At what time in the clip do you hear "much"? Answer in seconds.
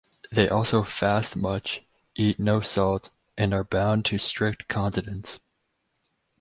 1.35-1.83